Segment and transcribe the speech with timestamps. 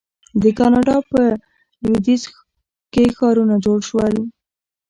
[0.41, 1.21] د کاناډا په
[1.83, 2.23] لویدیځ
[2.93, 4.15] کې ښارونه جوړ شول.